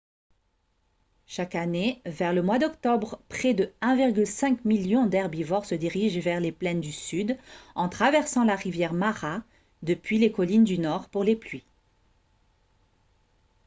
chaque 1.27 1.53
année 1.53 2.01
vers 2.07 2.33
le 2.33 2.41
mois 2.41 2.57
d'octobre 2.57 3.19
près 3.29 3.53
de 3.53 3.71
1,5 3.83 4.57
million 4.65 5.05
d'herbivores 5.05 5.67
se 5.67 5.75
dirigent 5.75 6.19
vers 6.19 6.39
les 6.39 6.51
plaines 6.51 6.81
du 6.81 6.91
sud 6.91 7.37
en 7.75 7.87
traversant 7.87 8.43
la 8.43 8.55
rivière 8.55 8.93
mara 8.93 9.43
depuis 9.83 10.17
les 10.17 10.31
collines 10.31 10.63
du 10.63 10.79
nord 10.79 11.07
pour 11.07 11.23
les 11.23 11.35
pluies 11.35 11.67